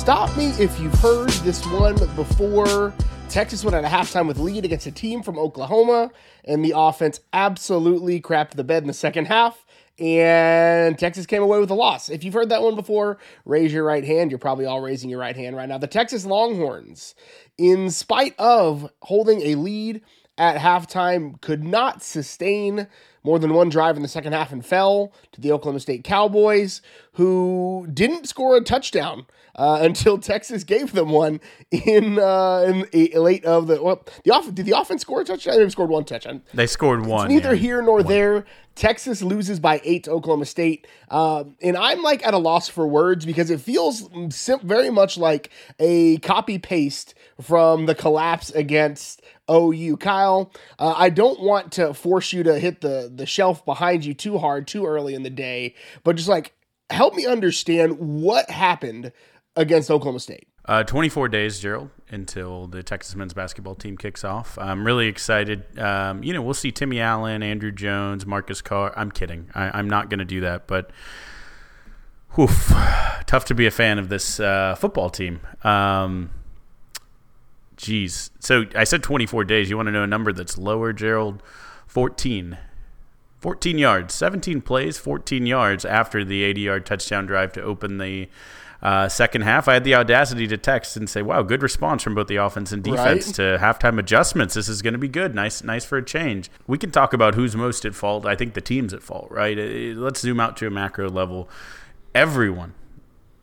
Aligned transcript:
Stop 0.00 0.34
me 0.34 0.46
if 0.58 0.80
you've 0.80 0.94
heard 0.94 1.28
this 1.44 1.62
one 1.66 1.94
before. 2.16 2.94
Texas 3.28 3.62
went 3.62 3.76
at 3.76 3.84
halftime 3.84 4.26
with 4.26 4.38
lead 4.38 4.64
against 4.64 4.86
a 4.86 4.90
team 4.90 5.22
from 5.22 5.38
Oklahoma, 5.38 6.10
and 6.46 6.64
the 6.64 6.72
offense 6.74 7.20
absolutely 7.34 8.18
crapped 8.18 8.52
the 8.52 8.64
bed 8.64 8.82
in 8.82 8.86
the 8.86 8.94
second 8.94 9.26
half. 9.26 9.66
And 9.98 10.98
Texas 10.98 11.26
came 11.26 11.42
away 11.42 11.60
with 11.60 11.70
a 11.70 11.74
loss. 11.74 12.08
If 12.08 12.24
you've 12.24 12.32
heard 12.32 12.48
that 12.48 12.62
one 12.62 12.76
before, 12.76 13.18
raise 13.44 13.74
your 13.74 13.84
right 13.84 14.02
hand. 14.02 14.30
You're 14.30 14.38
probably 14.38 14.64
all 14.64 14.80
raising 14.80 15.10
your 15.10 15.20
right 15.20 15.36
hand 15.36 15.54
right 15.54 15.68
now. 15.68 15.76
The 15.76 15.86
Texas 15.86 16.24
Longhorns, 16.24 17.14
in 17.58 17.90
spite 17.90 18.34
of 18.38 18.90
holding 19.02 19.42
a 19.42 19.56
lead 19.56 20.00
at 20.38 20.56
halftime, 20.56 21.38
could 21.42 21.62
not 21.62 22.02
sustain 22.02 22.88
more 23.22 23.38
than 23.38 23.52
one 23.52 23.68
drive 23.68 23.96
in 23.96 24.02
the 24.02 24.08
second 24.08 24.32
half 24.32 24.52
and 24.52 24.64
fell 24.64 25.12
to 25.32 25.40
the 25.40 25.52
Oklahoma 25.52 25.80
State 25.80 26.04
Cowboys, 26.04 26.80
who 27.14 27.86
didn't 27.92 28.28
score 28.28 28.56
a 28.56 28.62
touchdown 28.62 29.26
uh, 29.56 29.78
until 29.82 30.18
Texas 30.18 30.64
gave 30.64 30.92
them 30.92 31.10
one 31.10 31.40
in 31.70 32.18
uh, 32.18 32.64
in 32.66 32.86
a, 32.92 33.18
late 33.18 33.44
of 33.44 33.66
the 33.66 33.82
well, 33.82 34.04
the 34.24 34.30
off 34.30 34.52
did 34.54 34.66
the 34.66 34.78
offense 34.78 35.02
score 35.02 35.20
a 35.20 35.24
touchdown? 35.24 35.58
They 35.58 35.68
scored 35.68 35.90
one 35.90 36.04
touchdown. 36.04 36.42
They 36.54 36.66
scored 36.66 37.06
one. 37.06 37.26
It's 37.26 37.34
neither 37.34 37.54
yeah. 37.54 37.60
here 37.60 37.82
nor 37.82 37.98
One. 37.98 38.06
there. 38.06 38.44
Texas 38.76 39.20
loses 39.20 39.60
by 39.60 39.80
eight 39.84 40.04
to 40.04 40.12
Oklahoma 40.12 40.46
State, 40.46 40.86
um, 41.10 41.56
and 41.60 41.76
I'm 41.76 42.02
like 42.02 42.26
at 42.26 42.32
a 42.32 42.38
loss 42.38 42.68
for 42.68 42.86
words 42.86 43.26
because 43.26 43.50
it 43.50 43.60
feels 43.60 44.08
sim- 44.30 44.60
very 44.62 44.88
much 44.88 45.18
like 45.18 45.50
a 45.78 46.16
copy 46.18 46.58
paste 46.58 47.14
from 47.40 47.84
the 47.84 47.94
collapse 47.94 48.50
against 48.50 49.20
OU. 49.50 49.96
Kyle, 49.98 50.52
uh, 50.78 50.94
I 50.96 51.10
don't 51.10 51.40
want 51.40 51.72
to 51.72 51.92
force 51.92 52.32
you 52.32 52.42
to 52.44 52.58
hit 52.58 52.80
the 52.80 53.09
the 53.16 53.26
shelf 53.26 53.64
behind 53.64 54.04
you 54.04 54.14
too 54.14 54.38
hard 54.38 54.66
too 54.66 54.86
early 54.86 55.14
in 55.14 55.22
the 55.22 55.30
day, 55.30 55.74
but 56.04 56.16
just 56.16 56.28
like 56.28 56.52
help 56.90 57.14
me 57.14 57.26
understand 57.26 57.98
what 57.98 58.50
happened 58.50 59.12
against 59.56 59.90
Oklahoma 59.90 60.20
State. 60.20 60.46
Uh, 60.66 60.84
24 60.84 61.28
days, 61.28 61.58
Gerald, 61.58 61.90
until 62.10 62.66
the 62.66 62.82
Texas 62.82 63.16
men's 63.16 63.34
basketball 63.34 63.74
team 63.74 63.96
kicks 63.96 64.22
off. 64.24 64.58
I'm 64.58 64.86
really 64.86 65.08
excited. 65.08 65.78
Um, 65.78 66.22
you 66.22 66.32
know, 66.32 66.42
we'll 66.42 66.54
see 66.54 66.70
Timmy 66.70 67.00
Allen, 67.00 67.42
Andrew 67.42 67.72
Jones, 67.72 68.26
Marcus 68.26 68.60
Carr. 68.60 68.92
I'm 68.96 69.10
kidding. 69.10 69.48
I, 69.54 69.76
I'm 69.78 69.88
not 69.88 70.10
going 70.10 70.18
to 70.18 70.24
do 70.24 70.42
that, 70.42 70.66
but 70.66 70.90
whew, 72.34 72.48
tough 73.26 73.46
to 73.46 73.54
be 73.54 73.66
a 73.66 73.70
fan 73.70 73.98
of 73.98 74.10
this 74.10 74.38
uh, 74.38 74.76
football 74.76 75.10
team. 75.10 75.40
Um, 75.64 76.30
geez. 77.76 78.30
So 78.38 78.66
I 78.74 78.84
said 78.84 79.02
24 79.02 79.44
days. 79.44 79.70
You 79.70 79.76
want 79.76 79.86
to 79.86 79.92
know 79.92 80.04
a 80.04 80.06
number 80.06 80.32
that's 80.32 80.58
lower, 80.58 80.92
Gerald? 80.92 81.42
14. 81.86 82.58
14 83.40 83.78
yards, 83.78 84.14
17 84.14 84.60
plays, 84.60 84.98
14 84.98 85.46
yards 85.46 85.84
after 85.84 86.24
the 86.24 86.42
80 86.42 86.60
yard 86.60 86.86
touchdown 86.86 87.26
drive 87.26 87.52
to 87.54 87.62
open 87.62 87.98
the 87.98 88.28
uh, 88.82 89.08
second 89.08 89.42
half. 89.42 89.68
I 89.68 89.74
had 89.74 89.84
the 89.84 89.94
audacity 89.94 90.46
to 90.46 90.56
text 90.56 90.96
and 90.96 91.08
say, 91.08 91.20
"Wow, 91.20 91.42
good 91.42 91.62
response 91.62 92.02
from 92.02 92.14
both 92.14 92.28
the 92.28 92.36
offense 92.36 92.72
and 92.72 92.82
defense 92.82 93.26
Right. 93.26 93.34
to 93.34 93.58
halftime 93.60 93.98
adjustments. 93.98 94.54
This 94.54 94.68
is 94.70 94.80
going 94.80 94.92
to 94.94 94.98
be 94.98 95.08
good. 95.08 95.34
Nice, 95.34 95.62
nice 95.62 95.84
for 95.84 95.98
a 95.98 96.04
change." 96.04 96.50
We 96.66 96.78
can 96.78 96.90
talk 96.90 97.12
about 97.12 97.34
who's 97.34 97.54
most 97.54 97.84
at 97.84 97.94
fault. 97.94 98.24
I 98.24 98.36
think 98.36 98.54
the 98.54 98.62
team's 98.62 98.94
at 98.94 99.02
fault, 99.02 99.28
right? 99.30 99.58
Uh, 99.58 99.62
Let's 100.00 100.20
zoom 100.20 100.40
out 100.40 100.56
to 100.58 100.66
a 100.66 100.70
macro 100.70 101.10
level. 101.10 101.50
Everyone, 102.14 102.72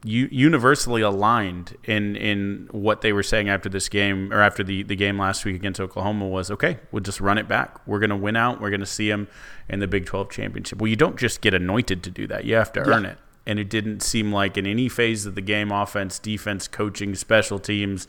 u- 0.08 0.30
universally 0.32 1.02
aligned 1.02 1.78
in 1.84 2.16
in 2.16 2.68
what 2.72 3.02
they 3.02 3.12
were 3.12 3.24
saying 3.24 3.50
after 3.50 3.70
this 3.70 3.90
game 3.90 4.32
or 4.32 4.42
after 4.42 4.64
the, 4.64 4.84
the 4.84 4.96
game 4.96 5.20
last 5.20 5.46
week 5.46 5.56
against 5.56 5.80
Oklahoma 5.80 6.28
was 6.28 6.50
okay, 6.50 6.80
we'll 6.92 7.04
just 7.04 7.20
run 7.20 7.38
it 7.38 7.48
back. 7.48 7.86
We're 7.86 8.00
going 8.00 8.10
to 8.10 8.16
win 8.16 8.36
out. 8.36 8.62
We're 8.62 8.70
going 8.70 8.80
to 8.80 8.86
see 8.86 9.10
them 9.10 9.28
in 9.70 9.80
the 9.80 9.88
Big 9.88 10.06
12 10.06 10.30
championship. 10.30 10.80
Well, 10.80 10.88
you 10.88 10.96
don't 10.96 11.18
just 11.18 11.42
get 11.42 11.54
anointed 11.54 12.04
to 12.04 12.10
do 12.10 12.26
that. 12.28 12.46
You 12.46 12.56
have 12.56 12.72
to 12.74 12.80
earn 12.82 13.06
it. 13.06 13.18
And 13.46 13.60
it 13.60 13.70
didn't 13.70 14.02
seem 14.02 14.32
like 14.32 14.58
in 14.58 14.66
any 14.66 14.90
phase 14.90 15.26
of 15.26 15.36
the 15.36 15.42
game, 15.42 15.72
offense, 15.72 16.20
defense, 16.20 16.68
coaching, 16.68 17.16
special 17.16 17.60
teams, 17.60 18.08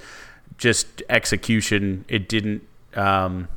just 0.57 1.03
execution, 1.09 2.05
it 2.09 2.29
didn't 2.29 2.63
um, 2.95 3.49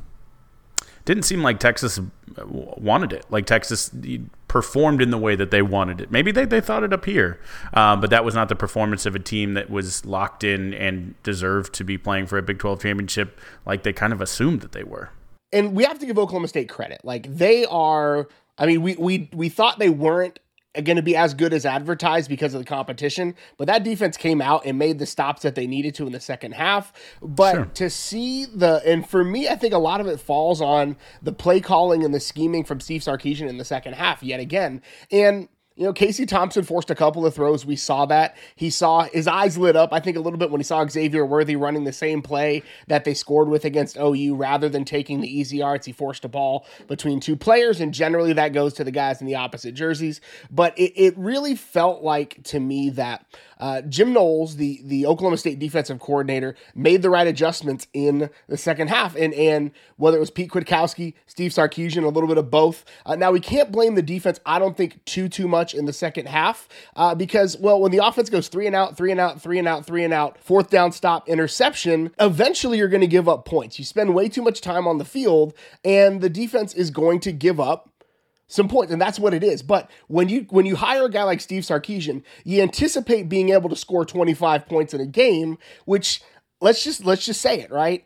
didn't 1.04 1.24
seem 1.24 1.42
like 1.42 1.58
Texas 1.58 1.98
wanted 2.44 3.12
it. 3.12 3.26
Like 3.30 3.46
Texas 3.46 3.90
performed 4.52 5.00
in 5.00 5.08
the 5.08 5.16
way 5.16 5.34
that 5.34 5.50
they 5.50 5.62
wanted 5.62 5.98
it. 5.98 6.10
Maybe 6.10 6.30
they, 6.30 6.44
they 6.44 6.60
thought 6.60 6.82
it 6.84 6.92
up 6.92 7.06
here, 7.06 7.40
um, 7.72 8.02
but 8.02 8.10
that 8.10 8.22
was 8.22 8.34
not 8.34 8.50
the 8.50 8.54
performance 8.54 9.06
of 9.06 9.14
a 9.14 9.18
team 9.18 9.54
that 9.54 9.70
was 9.70 10.04
locked 10.04 10.44
in 10.44 10.74
and 10.74 11.14
deserved 11.22 11.72
to 11.76 11.84
be 11.84 11.96
playing 11.96 12.26
for 12.26 12.36
a 12.36 12.42
Big 12.42 12.58
12 12.58 12.82
championship 12.82 13.40
like 13.64 13.82
they 13.82 13.94
kind 13.94 14.12
of 14.12 14.20
assumed 14.20 14.60
that 14.60 14.72
they 14.72 14.84
were. 14.84 15.08
and 15.54 15.74
we 15.74 15.84
have 15.84 15.98
to 16.00 16.04
give 16.04 16.18
Oklahoma 16.18 16.48
State 16.48 16.68
credit. 16.68 17.00
Like 17.02 17.34
they 17.34 17.64
are. 17.64 18.28
I 18.58 18.66
mean, 18.66 18.82
we 18.82 18.94
we 18.96 19.30
we 19.32 19.48
thought 19.48 19.78
they 19.78 19.88
weren't 19.88 20.38
going 20.80 20.96
to 20.96 21.02
be 21.02 21.14
as 21.14 21.34
good 21.34 21.52
as 21.52 21.66
advertised 21.66 22.28
because 22.30 22.54
of 22.54 22.60
the 22.60 22.64
competition, 22.64 23.34
but 23.58 23.66
that 23.66 23.84
defense 23.84 24.16
came 24.16 24.40
out 24.40 24.64
and 24.64 24.78
made 24.78 24.98
the 24.98 25.06
stops 25.06 25.42
that 25.42 25.54
they 25.54 25.66
needed 25.66 25.94
to 25.96 26.06
in 26.06 26.12
the 26.12 26.20
second 26.20 26.52
half. 26.52 26.92
But 27.20 27.52
Sure. 27.52 27.64
to 27.66 27.90
see 27.90 28.46
the 28.46 28.82
and 28.86 29.06
for 29.08 29.22
me, 29.22 29.48
I 29.48 29.56
think 29.56 29.74
a 29.74 29.78
lot 29.78 30.00
of 30.00 30.06
it 30.06 30.18
falls 30.18 30.60
on 30.62 30.96
the 31.20 31.32
play 31.32 31.60
calling 31.60 32.04
and 32.04 32.14
the 32.14 32.20
scheming 32.20 32.64
from 32.64 32.80
Steve 32.80 33.02
Sarkisian 33.02 33.48
in 33.48 33.58
the 33.58 33.64
second 33.64 33.94
half 33.94 34.22
yet 34.22 34.40
again. 34.40 34.80
And 35.10 35.48
you 35.76 35.84
know, 35.84 35.92
Casey 35.92 36.26
Thompson 36.26 36.64
forced 36.64 36.90
a 36.90 36.94
couple 36.94 37.24
of 37.24 37.34
throws. 37.34 37.64
We 37.64 37.76
saw 37.76 38.04
that. 38.06 38.36
He 38.56 38.68
saw 38.68 39.04
his 39.04 39.26
eyes 39.26 39.56
lit 39.56 39.74
up, 39.74 39.92
I 39.92 40.00
think, 40.00 40.16
a 40.16 40.20
little 40.20 40.38
bit 40.38 40.50
when 40.50 40.60
he 40.60 40.64
saw 40.64 40.86
Xavier 40.86 41.24
Worthy 41.24 41.56
running 41.56 41.84
the 41.84 41.92
same 41.92 42.20
play 42.20 42.62
that 42.88 43.04
they 43.04 43.14
scored 43.14 43.48
with 43.48 43.64
against 43.64 43.96
OU 43.96 44.34
rather 44.34 44.68
than 44.68 44.84
taking 44.84 45.20
the 45.20 45.28
easy 45.28 45.58
yards. 45.58 45.86
He 45.86 45.92
forced 45.92 46.24
a 46.24 46.28
ball 46.28 46.66
between 46.88 47.20
two 47.20 47.36
players, 47.36 47.80
and 47.80 47.94
generally 47.94 48.34
that 48.34 48.52
goes 48.52 48.74
to 48.74 48.84
the 48.84 48.90
guys 48.90 49.20
in 49.20 49.26
the 49.26 49.36
opposite 49.36 49.72
jerseys. 49.72 50.20
But 50.50 50.78
it, 50.78 50.92
it 50.94 51.16
really 51.16 51.54
felt 51.54 52.02
like 52.02 52.42
to 52.44 52.60
me 52.60 52.90
that 52.90 53.24
uh, 53.62 53.80
Jim 53.82 54.12
Knowles, 54.12 54.56
the, 54.56 54.80
the 54.82 55.06
Oklahoma 55.06 55.36
State 55.36 55.60
defensive 55.60 56.00
coordinator, 56.00 56.56
made 56.74 57.00
the 57.00 57.08
right 57.08 57.28
adjustments 57.28 57.86
in 57.92 58.28
the 58.48 58.56
second 58.56 58.88
half. 58.88 59.14
And, 59.14 59.32
and 59.34 59.70
whether 59.98 60.16
it 60.16 60.20
was 60.20 60.32
Pete 60.32 60.50
Kwiatkowski, 60.50 61.14
Steve 61.28 61.52
Sarkisian, 61.52 62.02
a 62.02 62.08
little 62.08 62.26
bit 62.26 62.38
of 62.38 62.50
both. 62.50 62.84
Uh, 63.06 63.14
now, 63.14 63.30
we 63.30 63.38
can't 63.38 63.70
blame 63.70 63.94
the 63.94 64.02
defense, 64.02 64.40
I 64.44 64.58
don't 64.58 64.76
think, 64.76 65.04
too, 65.04 65.28
too 65.28 65.46
much 65.46 65.74
in 65.74 65.84
the 65.84 65.92
second 65.92 66.26
half 66.26 66.68
uh, 66.96 67.14
because, 67.14 67.56
well, 67.56 67.80
when 67.80 67.92
the 67.92 68.04
offense 68.04 68.28
goes 68.28 68.48
three 68.48 68.66
and 68.66 68.74
out, 68.74 68.96
three 68.96 69.12
and 69.12 69.20
out, 69.20 69.40
three 69.40 69.60
and 69.60 69.68
out, 69.68 69.86
three 69.86 70.02
and 70.02 70.12
out, 70.12 70.38
fourth 70.40 70.68
down 70.68 70.90
stop, 70.90 71.28
interception, 71.28 72.10
eventually 72.18 72.78
you're 72.78 72.88
going 72.88 73.00
to 73.00 73.06
give 73.06 73.28
up 73.28 73.44
points. 73.44 73.78
You 73.78 73.84
spend 73.84 74.12
way 74.12 74.28
too 74.28 74.42
much 74.42 74.60
time 74.60 74.88
on 74.88 74.98
the 74.98 75.04
field, 75.04 75.54
and 75.84 76.20
the 76.20 76.28
defense 76.28 76.74
is 76.74 76.90
going 76.90 77.20
to 77.20 77.30
give 77.30 77.60
up 77.60 77.91
some 78.52 78.68
points, 78.68 78.92
and 78.92 79.00
that's 79.00 79.18
what 79.18 79.32
it 79.32 79.42
is. 79.42 79.62
But 79.62 79.90
when 80.08 80.28
you 80.28 80.46
when 80.50 80.66
you 80.66 80.76
hire 80.76 81.06
a 81.06 81.10
guy 81.10 81.22
like 81.22 81.40
Steve 81.40 81.62
Sarkisian, 81.62 82.22
you 82.44 82.62
anticipate 82.62 83.28
being 83.28 83.48
able 83.48 83.70
to 83.70 83.76
score 83.76 84.04
25 84.04 84.66
points 84.66 84.92
in 84.92 85.00
a 85.00 85.06
game, 85.06 85.56
which 85.86 86.22
let's 86.60 86.84
just 86.84 87.04
let's 87.04 87.24
just 87.24 87.40
say 87.40 87.60
it, 87.60 87.70
right? 87.70 88.04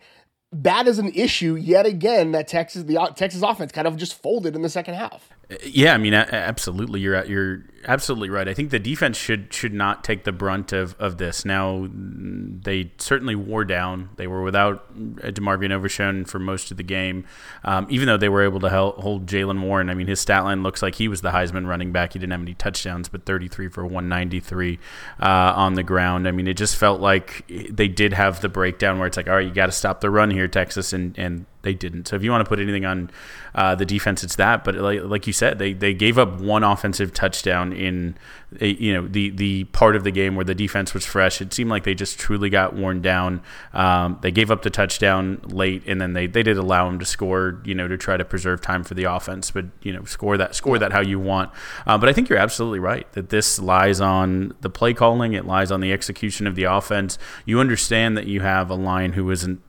That 0.53 0.87
is 0.87 1.01
an 1.01 1.11
issue 1.15 1.57
yet 1.57 1.85
again 1.85 2.31
that 2.33 2.47
Texas 2.47 2.85
the 2.85 3.13
Texas 3.17 3.43
offense 3.43 3.73
kind 3.73 3.89
of 3.89 3.97
just 3.97 4.21
folded 4.23 4.55
in 4.55 4.63
the 4.63 4.69
second 4.69 4.95
half. 4.95 5.29
Yeah, 5.63 5.95
I 5.95 5.99
mean, 5.99 6.13
absolutely. 6.13 6.99
You're 7.01 7.25
you're 7.25 7.63
absolutely 7.87 8.31
right. 8.31 8.49
I 8.49 8.55
think 8.55 8.71
the 8.71 8.81
defense 8.81 9.17
should 9.17 9.53
should 9.55 9.73
not 9.73 10.03
take 10.03 10.25
the 10.25 10.33
brunt 10.33 10.73
of, 10.73 10.97
of 10.99 11.19
this. 11.19 11.45
Now, 11.45 11.87
they 11.89 12.91
certainly 12.99 13.37
wore 13.37 13.65
down. 13.65 14.11
They 14.17 14.27
were 14.27 14.43
without 14.43 14.93
DeMarvion 14.97 15.71
Overshown 15.71 16.25
for 16.25 16.41
most 16.41 16.73
of 16.73 16.79
the 16.79 16.83
game, 16.83 17.27
um, 17.63 17.87
even 17.91 18.09
though 18.09 18.17
they 18.17 18.29
were 18.29 18.43
able 18.43 18.59
to 18.59 18.69
hel- 18.69 18.93
hold 18.99 19.27
Jaylen 19.27 19.61
Warren. 19.63 19.89
I 19.89 19.95
mean, 19.95 20.09
his 20.09 20.21
stat 20.21 20.43
line 20.43 20.65
looks 20.65 20.83
like 20.83 20.97
he 20.97 21.07
was 21.07 21.21
the 21.21 21.31
Heisman 21.31 21.69
running 21.69 21.93
back. 21.93 22.15
He 22.15 22.19
didn't 22.19 22.33
have 22.33 22.43
any 22.43 22.55
touchdowns, 22.55 23.09
but 23.09 23.25
33 23.25 23.69
for 23.69 23.85
193 23.85 24.81
uh, 25.21 25.27
on 25.27 25.75
the 25.75 25.85
ground. 25.85 26.27
I 26.27 26.33
mean, 26.33 26.49
it 26.49 26.55
just 26.57 26.75
felt 26.75 27.01
like 27.01 27.47
they 27.71 27.87
did 27.87 28.15
have 28.15 28.41
the 28.41 28.49
breakdown 28.49 28.99
where 28.99 29.07
it's 29.07 29.17
like, 29.17 29.29
all 29.29 29.37
right, 29.37 29.47
you 29.47 29.55
got 29.55 29.67
to 29.67 29.73
stop 29.73 30.01
the 30.01 30.11
run 30.11 30.33
here, 30.33 30.49
Texas, 30.49 30.93
and 30.93 31.17
and 31.17 31.47
they 31.67 31.75
didn't. 31.75 32.07
So 32.07 32.15
if 32.15 32.23
you 32.23 32.31
want 32.31 32.45
to 32.45 32.49
put 32.49 32.61
anything 32.61 32.85
on 32.85 33.11
uh, 33.53 33.75
the 33.75 33.85
defense, 33.85 34.23
it's 34.23 34.37
that. 34.37 34.63
But 34.63 34.77
like, 34.77 35.03
like 35.03 35.27
you 35.27 35.33
said, 35.33 35.59
they, 35.59 35.73
they 35.73 35.95
gave 35.95 36.17
up 36.17 36.41
one 36.41 36.63
offensive 36.63 37.13
touchdown 37.13 37.73
in 37.73 38.17
a, 38.61 38.69
you 38.69 38.95
know 38.95 39.09
the 39.09 39.31
the 39.31 39.65
part 39.65 39.97
of 39.97 40.05
the 40.05 40.13
game 40.13 40.37
where 40.37 40.45
the 40.45 40.55
defense 40.55 40.95
was 40.95 41.05
fresh. 41.05 41.41
It 41.41 41.53
seemed 41.53 41.69
like 41.69 41.83
they 41.83 41.95
just 41.95 42.21
truly 42.21 42.49
got 42.49 42.77
worn 42.77 43.03
down. 43.03 43.43
Um, 43.75 44.19
they 44.23 44.31
gave 44.31 44.53
up 44.53 44.63
the 44.63 44.71
touchdown 44.71 45.41
late, 45.45 45.83
and 45.87 46.01
then 46.01 46.13
they, 46.13 46.29
they 46.29 46.45
did 46.45 46.57
allow 46.57 46.87
them 46.87 47.01
to 47.01 47.05
score. 47.05 47.61
You 47.65 47.75
know 47.75 47.89
to 47.89 47.99
try 47.99 48.17
to 48.17 48.25
preserve 48.25 48.61
time 48.61 48.85
for 48.85 48.95
the 48.95 49.05
offense, 49.05 49.51
but 49.51 49.65
you 49.83 49.93
know 49.93 50.05
score 50.05 50.37
that 50.37 50.55
score 50.55 50.79
that 50.79 50.93
how 50.93 51.01
you 51.01 51.19
want. 51.19 51.51
Uh, 51.85 51.99
but 51.99 52.09
I 52.09 52.13
think 52.13 52.29
you're 52.29 52.39
absolutely 52.39 52.79
right 52.79 53.11
that 53.15 53.31
this 53.31 53.59
lies 53.59 54.01
on 54.01 54.55
the 54.61 54.71
play 54.71 54.95
calling. 54.95 55.33
It 55.33 55.45
lies 55.45 55.73
on 55.73 55.81
the 55.81 55.93
execution 55.93 56.47
of 56.47 56.55
the 56.55 56.65
offense. 56.65 57.19
You 57.45 57.59
understand 57.59 58.17
that 58.17 58.29
you 58.29 58.43
have 58.43 58.71
a 58.71 58.77
line 58.77 59.15
who 59.15 59.29
isn't 59.33 59.61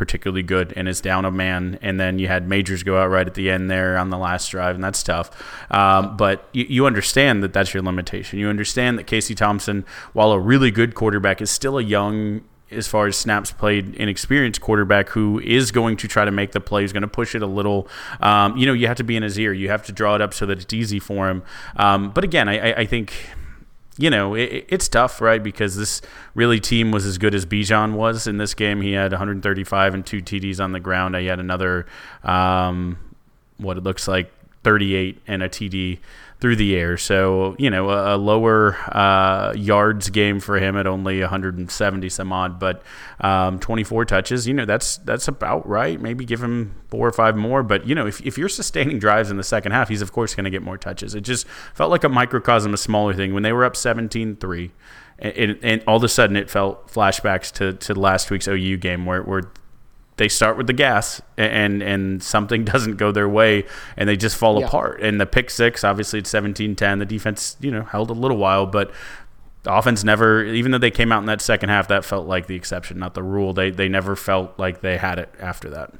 particularly 0.00 0.42
good 0.42 0.72
and 0.76 0.88
is 0.88 1.02
down 1.02 1.26
a 1.26 1.30
man. 1.30 1.78
And 1.82 2.00
then 2.00 2.18
you 2.18 2.26
had 2.26 2.48
Majors 2.48 2.82
go 2.82 2.98
out 2.98 3.08
right 3.08 3.26
at 3.26 3.34
the 3.34 3.50
end 3.50 3.70
there 3.70 3.98
on 3.98 4.08
the 4.08 4.16
last 4.16 4.48
drive, 4.48 4.74
and 4.74 4.82
that's 4.82 5.02
tough. 5.02 5.30
Um, 5.70 6.16
but 6.16 6.48
you, 6.54 6.64
you 6.70 6.86
understand 6.86 7.42
that 7.42 7.52
that's 7.52 7.74
your 7.74 7.82
limitation. 7.82 8.38
You 8.38 8.48
understand 8.48 8.98
that 8.98 9.06
Casey 9.06 9.34
Thompson, 9.34 9.84
while 10.14 10.32
a 10.32 10.40
really 10.40 10.70
good 10.70 10.94
quarterback, 10.94 11.42
is 11.42 11.50
still 11.50 11.76
a 11.76 11.82
young. 11.82 12.40
As 12.70 12.88
far 12.88 13.08
as 13.08 13.16
snaps 13.16 13.50
played, 13.50 13.94
inexperienced 13.96 14.62
quarterback 14.62 15.10
who 15.10 15.38
is 15.40 15.70
going 15.70 15.98
to 15.98 16.08
try 16.08 16.24
to 16.24 16.30
make 16.30 16.52
the 16.52 16.60
play, 16.60 16.82
is 16.82 16.94
going 16.94 17.02
to 17.02 17.08
push 17.08 17.34
it 17.34 17.42
a 17.42 17.46
little. 17.46 17.86
Um, 18.20 18.56
you 18.56 18.64
know, 18.64 18.72
you 18.72 18.86
have 18.86 18.96
to 18.96 19.04
be 19.04 19.16
in 19.16 19.22
his 19.22 19.38
ear. 19.38 19.52
You 19.52 19.68
have 19.68 19.84
to 19.86 19.92
draw 19.92 20.14
it 20.14 20.22
up 20.22 20.32
so 20.32 20.46
that 20.46 20.62
it's 20.62 20.72
easy 20.72 20.98
for 20.98 21.28
him. 21.28 21.42
Um, 21.76 22.10
but 22.10 22.24
again, 22.24 22.48
I, 22.48 22.70
I, 22.70 22.74
I 22.78 22.86
think 22.86 23.12
you 23.98 24.10
know, 24.10 24.34
it, 24.34 24.66
it's 24.68 24.88
tough, 24.88 25.20
right? 25.20 25.42
Because 25.42 25.76
this 25.76 26.00
really 26.34 26.60
team 26.60 26.90
was 26.90 27.04
as 27.06 27.18
good 27.18 27.34
as 27.34 27.44
Bijan 27.44 27.94
was 27.94 28.26
in 28.26 28.38
this 28.38 28.54
game. 28.54 28.80
He 28.80 28.92
had 28.92 29.12
135 29.12 29.94
and 29.94 30.06
two 30.06 30.20
TDs 30.20 30.62
on 30.62 30.72
the 30.72 30.80
ground. 30.80 31.16
He 31.16 31.26
had 31.26 31.40
another, 31.40 31.86
um, 32.22 32.98
what 33.58 33.76
it 33.76 33.82
looks 33.82 34.08
like, 34.08 34.32
38 34.62 35.20
and 35.26 35.42
a 35.42 35.48
TD 35.48 35.98
through 36.40 36.56
the 36.56 36.74
air. 36.74 36.96
So, 36.96 37.54
you 37.58 37.68
know, 37.68 37.90
a, 37.90 38.16
a 38.16 38.18
lower 38.18 38.76
uh, 38.94 39.52
yards 39.54 40.08
game 40.08 40.40
for 40.40 40.58
him 40.58 40.76
at 40.76 40.86
only 40.86 41.20
170 41.20 42.08
some 42.08 42.32
odd, 42.32 42.58
but 42.58 42.82
um, 43.20 43.58
24 43.58 44.06
touches, 44.06 44.48
you 44.48 44.54
know, 44.54 44.64
that's 44.64 44.96
that's 44.98 45.28
about 45.28 45.68
right. 45.68 46.00
Maybe 46.00 46.24
give 46.24 46.42
him 46.42 46.74
four 46.88 47.06
or 47.06 47.12
five 47.12 47.36
more. 47.36 47.62
But, 47.62 47.86
you 47.86 47.94
know, 47.94 48.06
if, 48.06 48.24
if 48.26 48.38
you're 48.38 48.48
sustaining 48.48 48.98
drives 48.98 49.30
in 49.30 49.36
the 49.36 49.44
second 49.44 49.72
half, 49.72 49.88
he's, 49.88 50.02
of 50.02 50.12
course, 50.12 50.34
going 50.34 50.44
to 50.44 50.50
get 50.50 50.62
more 50.62 50.78
touches. 50.78 51.14
It 51.14 51.22
just 51.22 51.46
felt 51.74 51.90
like 51.90 52.04
a 52.04 52.08
microcosm, 52.08 52.72
a 52.72 52.78
smaller 52.78 53.12
thing. 53.12 53.34
When 53.34 53.42
they 53.42 53.52
were 53.52 53.64
up 53.64 53.76
17 53.76 54.36
3, 54.36 54.72
and, 55.18 55.58
and, 55.62 55.84
all 55.86 55.96
of 55.96 56.04
a 56.04 56.08
sudden 56.08 56.34
it 56.34 56.48
felt 56.48 56.88
flashbacks 56.88 57.52
to, 57.52 57.74
to 57.74 57.94
last 57.94 58.30
week's 58.30 58.48
OU 58.48 58.78
game 58.78 59.04
where, 59.04 59.22
where 59.22 59.42
they 60.20 60.28
start 60.28 60.58
with 60.58 60.66
the 60.66 60.74
gas 60.74 61.22
and 61.38 61.82
and 61.82 62.22
something 62.22 62.62
doesn't 62.72 62.98
go 62.98 63.10
their 63.10 63.28
way 63.28 63.64
and 63.96 64.06
they 64.06 64.16
just 64.16 64.36
fall 64.36 64.60
yeah. 64.60 64.66
apart. 64.66 65.00
And 65.00 65.18
the 65.18 65.24
pick 65.24 65.48
six, 65.48 65.82
obviously 65.82 66.18
it's 66.18 66.30
17-10. 66.30 66.98
The 66.98 67.06
defense, 67.06 67.56
you 67.58 67.70
know, 67.70 67.84
held 67.84 68.10
a 68.10 68.12
little 68.12 68.36
while, 68.36 68.66
but 68.66 68.92
the 69.62 69.74
offense 69.74 70.04
never 70.04 70.44
even 70.44 70.72
though 70.72 70.78
they 70.78 70.90
came 70.90 71.10
out 71.10 71.20
in 71.20 71.26
that 71.26 71.40
second 71.40 71.70
half, 71.70 71.88
that 71.88 72.04
felt 72.04 72.26
like 72.26 72.48
the 72.48 72.54
exception, 72.54 72.98
not 72.98 73.14
the 73.14 73.22
rule. 73.22 73.54
They 73.54 73.70
they 73.70 73.88
never 73.88 74.14
felt 74.14 74.58
like 74.58 74.82
they 74.82 74.98
had 74.98 75.18
it 75.18 75.34
after 75.40 75.70
that 75.70 75.94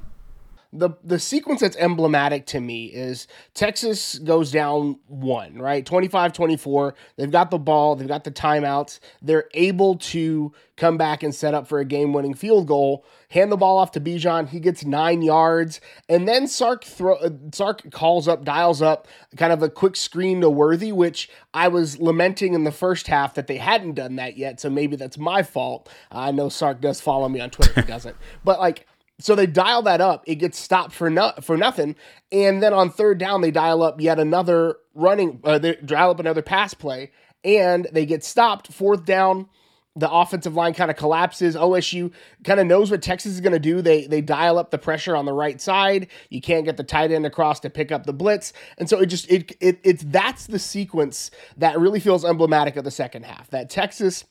the 0.73 0.91
the 1.03 1.19
sequence 1.19 1.61
that's 1.61 1.77
emblematic 1.77 2.47
to 2.47 2.61
me 2.61 2.87
is 2.87 3.27
Texas 3.55 4.19
goes 4.19 4.53
down 4.53 5.01
one, 5.09 5.59
right? 5.59 5.85
25-24. 5.85 6.93
They've 7.17 7.31
got 7.31 7.51
the 7.51 7.59
ball, 7.59 7.97
they've 7.97 8.07
got 8.07 8.23
the 8.23 8.31
timeouts. 8.31 9.01
They're 9.21 9.49
able 9.55 9.97
to 9.97 10.53
come 10.77 10.97
back 10.97 11.23
and 11.23 11.35
set 11.35 11.55
up 11.55 11.67
for 11.67 11.79
a 11.81 11.85
game-winning 11.85 12.35
field 12.35 12.67
goal. 12.67 13.05
Hand 13.31 13.53
the 13.53 13.57
ball 13.57 13.79
off 13.79 13.91
to 13.93 14.01
Bijan. 14.01 14.49
He 14.49 14.61
gets 14.61 14.85
9 14.85 15.23
yards, 15.23 15.81
and 16.09 16.27
then 16.27 16.47
Sark 16.47 16.85
throw 16.85 17.17
uh, 17.17 17.31
Sark 17.53 17.91
calls 17.91 18.29
up, 18.29 18.45
dials 18.45 18.81
up 18.81 19.09
kind 19.37 19.53
of 19.53 19.63
a 19.63 19.69
quick 19.69 19.97
screen 19.97 20.41
to 20.41 20.51
Worthy, 20.51 20.93
which 20.93 21.29
I 21.53 21.67
was 21.69 21.99
lamenting 21.99 22.55
in 22.55 22.63
the 22.63 22.73
first 22.73 23.09
half 23.09 23.35
that 23.35 23.49
they 23.49 23.57
hadn't 23.57 23.95
done 23.95 24.17
that 24.17 24.37
yet, 24.37 24.61
so 24.61 24.71
maybe 24.71 24.95
that's 24.95 25.19
my 25.19 25.43
fault. 25.43 25.89
I 26.13 26.31
know 26.31 26.49
Sark 26.49 26.81
does 26.81 27.01
follow 27.01 27.29
me 27.29 27.41
on 27.41 27.51
Twitter, 27.51 27.81
he 27.81 27.87
doesn't. 27.87 28.17
But 28.45 28.61
like 28.61 28.87
so 29.21 29.35
they 29.35 29.47
dial 29.47 29.83
that 29.83 30.01
up. 30.01 30.25
It 30.27 30.37
gets 30.37 30.59
stopped 30.59 30.93
for 30.93 31.11
no, 31.11 31.33
for 31.41 31.57
nothing. 31.57 31.97
And 32.33 32.63
then 32.63 32.73
on 32.73 32.91
third 32.91 33.19
down, 33.19 33.41
they 33.41 33.51
dial 33.51 33.83
up 33.83 34.01
yet 34.01 34.19
another 34.19 34.77
running. 34.95 35.41
Uh, 35.45 35.59
they 35.59 35.77
dial 35.77 36.11
up 36.11 36.21
another 36.21 36.43
pass 36.43 36.75
play, 36.75 37.11
and 37.45 37.89
they 37.93 38.07
get 38.07 38.25
stopped. 38.25 38.73
Fourth 38.73 39.05
down, 39.05 39.49
the 39.97 40.11
offensive 40.11 40.55
line 40.55 40.73
kind 40.73 40.91
of 40.91 40.97
collapses. 40.97 41.57
OSU 41.57 42.13
kind 42.45 42.61
of 42.61 42.67
knows 42.67 42.91
what 42.91 43.03
Texas 43.03 43.33
is 43.33 43.41
going 43.41 43.53
to 43.53 43.59
do. 43.59 43.83
They 43.83 44.07
they 44.07 44.21
dial 44.21 44.59
up 44.59 44.71
the 44.71 44.79
pressure 44.79 45.17
on 45.17 45.25
the 45.25 45.33
right 45.33 45.61
side. 45.61 46.09
You 46.29 46.41
can't 46.41 46.65
get 46.65 46.77
the 46.77 46.85
tight 46.85 47.11
end 47.11 47.27
across 47.27 47.61
to 47.61 47.71
pick 47.71 47.91
up 47.91 48.07
the 48.07 48.13
blitz, 48.13 48.53
and 48.79 48.89
so 48.89 49.01
it 49.01 49.07
just 49.07 49.31
it, 49.31 49.57
it 49.61 49.81
it's 49.83 50.05
that's 50.05 50.47
the 50.47 50.59
sequence 50.59 51.31
that 51.57 51.79
really 51.79 52.01
feels 52.01 52.25
emblematic 52.25 52.77
of 52.77 52.85
the 52.85 52.91
second 52.91 53.25
half. 53.25 53.51
That 53.51 53.69
Texas 53.69 54.25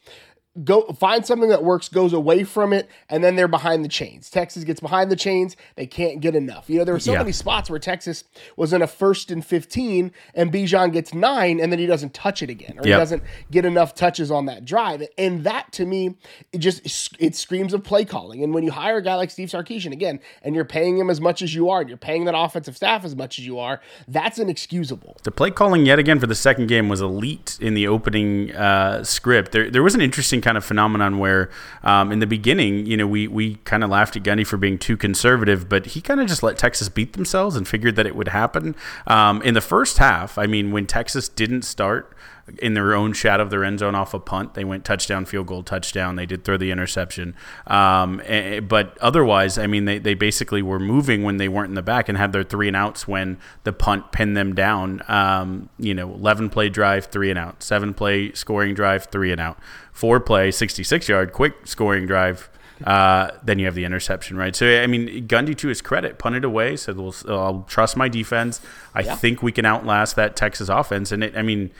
go 0.63 0.83
find 0.93 1.25
something 1.25 1.49
that 1.49 1.63
works, 1.63 1.89
goes 1.89 2.13
away 2.13 2.43
from 2.43 2.73
it, 2.73 2.89
and 3.09 3.23
then 3.23 3.35
they're 3.35 3.47
behind 3.47 3.83
the 3.83 3.89
chains. 3.89 4.29
Texas 4.29 4.63
gets 4.63 4.79
behind 4.79 5.11
the 5.11 5.15
chains, 5.15 5.55
they 5.75 5.85
can't 5.87 6.21
get 6.21 6.35
enough. 6.35 6.69
You 6.69 6.79
know, 6.79 6.85
there 6.85 6.93
were 6.93 6.99
so 6.99 7.13
yeah. 7.13 7.19
many 7.19 7.31
spots 7.31 7.69
where 7.69 7.79
Texas 7.79 8.23
was 8.55 8.73
in 8.73 8.81
a 8.81 8.87
first 8.87 9.31
and 9.31 9.45
15, 9.45 10.11
and 10.33 10.51
Bijan 10.51 10.91
gets 10.91 11.13
nine, 11.13 11.59
and 11.59 11.71
then 11.71 11.79
he 11.79 11.85
doesn't 11.85 12.13
touch 12.13 12.41
it 12.41 12.49
again, 12.49 12.73
or 12.77 12.85
yep. 12.85 12.85
he 12.85 12.91
doesn't 12.91 13.23
get 13.51 13.65
enough 13.65 13.93
touches 13.95 14.31
on 14.31 14.45
that 14.47 14.65
drive. 14.65 15.03
And 15.17 15.43
that 15.43 15.71
to 15.73 15.85
me, 15.85 16.15
it 16.51 16.59
just 16.59 17.15
it 17.19 17.35
screams 17.35 17.73
of 17.73 17.83
play 17.83 18.05
calling. 18.05 18.43
And 18.43 18.53
when 18.53 18.63
you 18.63 18.71
hire 18.71 18.97
a 18.97 19.01
guy 19.01 19.15
like 19.15 19.29
Steve 19.29 19.49
Sarkisian 19.49 19.91
again, 19.91 20.19
and 20.43 20.55
you're 20.55 20.65
paying 20.65 20.97
him 20.97 21.09
as 21.09 21.21
much 21.21 21.41
as 21.41 21.53
you 21.53 21.69
are, 21.69 21.81
and 21.81 21.89
you're 21.89 21.97
paying 21.97 22.25
that 22.25 22.35
offensive 22.37 22.75
staff 22.75 23.05
as 23.05 23.15
much 23.15 23.39
as 23.39 23.45
you 23.45 23.59
are, 23.59 23.81
that's 24.07 24.39
inexcusable. 24.39 25.17
The 25.23 25.31
play 25.31 25.51
calling 25.51 25.85
yet 25.85 25.99
again 25.99 26.19
for 26.19 26.27
the 26.27 26.35
second 26.35 26.67
game 26.67 26.89
was 26.89 27.01
elite 27.01 27.57
in 27.61 27.73
the 27.73 27.87
opening 27.87 28.51
uh, 28.55 29.03
script. 29.03 29.51
There, 29.51 29.69
there 29.69 29.83
was 29.83 29.95
an 29.95 30.01
interesting 30.01 30.41
kind 30.41 30.48
of 30.57 30.65
phenomenon 30.65 31.17
where 31.17 31.49
um, 31.83 32.11
in 32.11 32.19
the 32.19 32.27
beginning, 32.27 32.85
you 32.85 32.97
know, 32.97 33.07
we, 33.07 33.27
we 33.27 33.55
kind 33.65 33.83
of 33.83 33.89
laughed 33.89 34.15
at 34.15 34.23
Gundy 34.23 34.45
for 34.45 34.57
being 34.57 34.77
too 34.77 34.97
conservative, 34.97 35.69
but 35.69 35.87
he 35.87 36.01
kind 36.01 36.19
of 36.19 36.27
just 36.27 36.43
let 36.43 36.57
Texas 36.57 36.89
beat 36.89 37.13
themselves 37.13 37.55
and 37.55 37.67
figured 37.67 37.95
that 37.95 38.05
it 38.05 38.15
would 38.15 38.29
happen. 38.29 38.75
Um, 39.07 39.41
in 39.41 39.53
the 39.53 39.61
first 39.61 39.97
half, 39.97 40.37
I 40.37 40.47
mean, 40.47 40.71
when 40.71 40.85
Texas 40.85 41.29
didn't 41.29 41.63
start 41.63 42.15
in 42.59 42.73
their 42.73 42.93
own 42.93 43.13
shadow 43.13 43.43
of 43.43 43.49
their 43.49 43.63
end 43.63 43.79
zone 43.79 43.95
off 43.95 44.13
a 44.13 44.19
punt. 44.19 44.53
They 44.53 44.63
went 44.63 44.85
touchdown, 44.85 45.25
field 45.25 45.47
goal, 45.47 45.63
touchdown. 45.63 46.15
They 46.15 46.25
did 46.25 46.43
throw 46.43 46.57
the 46.57 46.71
interception. 46.71 47.35
Um, 47.67 48.21
but 48.67 48.97
otherwise, 48.99 49.57
I 49.57 49.67
mean, 49.67 49.85
they, 49.85 49.99
they 49.99 50.13
basically 50.13 50.61
were 50.61 50.79
moving 50.79 51.23
when 51.23 51.37
they 51.37 51.47
weren't 51.47 51.69
in 51.69 51.75
the 51.75 51.81
back 51.81 52.09
and 52.09 52.17
had 52.17 52.31
their 52.31 52.43
three 52.43 52.67
and 52.67 52.75
outs 52.75 53.07
when 53.07 53.37
the 53.63 53.73
punt 53.73 54.11
pinned 54.11 54.35
them 54.35 54.55
down. 54.55 55.01
Um, 55.07 55.69
you 55.77 55.93
know, 55.93 56.13
11 56.13 56.49
play 56.49 56.69
drive, 56.69 57.05
three 57.05 57.29
and 57.29 57.39
out. 57.39 57.61
Seven 57.63 57.93
play 57.93 58.31
scoring 58.33 58.73
drive, 58.73 59.05
three 59.05 59.31
and 59.31 59.39
out. 59.39 59.59
Four 59.91 60.19
play, 60.19 60.51
66 60.51 61.09
yard, 61.09 61.33
quick 61.33 61.67
scoring 61.67 62.05
drive. 62.05 62.49
Uh, 62.83 63.31
then 63.43 63.59
you 63.59 63.65
have 63.65 63.75
the 63.75 63.83
interception, 63.83 64.37
right? 64.37 64.55
So 64.55 64.65
I 64.81 64.87
mean, 64.87 65.27
Gundy 65.27 65.57
to 65.57 65.67
his 65.67 65.81
credit, 65.81 66.17
punted 66.17 66.45
away, 66.45 66.77
said, 66.77 66.97
"Well, 66.97 67.13
I'll 67.27 67.65
trust 67.67 67.97
my 67.97 68.07
defense. 68.07 68.61
I 68.95 69.01
yeah. 69.01 69.15
think 69.15 69.43
we 69.43 69.51
can 69.51 69.65
outlast 69.65 70.15
that 70.15 70.35
Texas 70.35 70.69
offense." 70.69 71.11
And 71.11 71.23
it, 71.23 71.35
I 71.35 71.41
mean, 71.41 71.71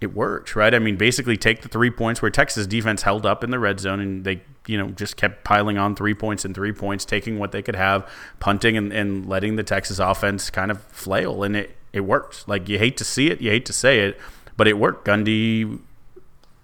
it 0.00 0.14
worked, 0.14 0.56
right? 0.56 0.74
I 0.74 0.78
mean, 0.78 0.96
basically 0.96 1.36
take 1.36 1.62
the 1.62 1.68
three 1.68 1.90
points 1.90 2.22
where 2.22 2.30
Texas 2.30 2.66
defense 2.66 3.02
held 3.02 3.26
up 3.26 3.44
in 3.44 3.50
the 3.50 3.58
red 3.58 3.80
zone 3.80 4.00
and 4.00 4.24
they, 4.24 4.42
you 4.66 4.78
know, 4.78 4.88
just 4.88 5.16
kept 5.16 5.44
piling 5.44 5.76
on 5.76 5.94
three 5.94 6.14
points 6.14 6.44
and 6.44 6.54
three 6.54 6.72
points, 6.72 7.04
taking 7.04 7.38
what 7.38 7.52
they 7.52 7.60
could 7.60 7.76
have, 7.76 8.10
punting 8.38 8.76
and, 8.76 8.92
and 8.92 9.28
letting 9.28 9.56
the 9.56 9.62
Texas 9.62 9.98
offense 9.98 10.48
kind 10.48 10.70
of 10.70 10.82
flail. 10.84 11.42
And 11.42 11.54
it, 11.54 11.76
it 11.92 12.00
worked. 12.00 12.48
Like, 12.48 12.68
you 12.68 12.78
hate 12.78 12.96
to 12.96 13.04
see 13.04 13.30
it, 13.30 13.42
you 13.42 13.50
hate 13.50 13.66
to 13.66 13.74
say 13.74 14.00
it, 14.00 14.18
but 14.56 14.66
it 14.66 14.78
worked. 14.78 15.06
Gundy 15.06 15.80